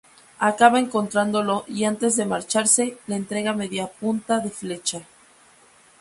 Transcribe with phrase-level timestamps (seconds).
[0.39, 5.03] Acaba encontrándolo, y antes de marcharse, le entrega media punta de flecha.